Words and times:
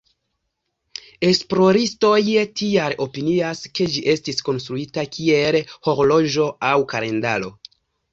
Esploristoj 1.27 2.15
tial 2.61 2.95
opinias, 3.05 3.61
ke 3.79 3.87
ĝi 3.97 4.01
estis 4.15 4.41
konstruita 4.47 5.03
kiel 5.19 5.59
horloĝo 5.89 6.49
aŭ 6.71 6.73
kalendaro. 6.95 7.53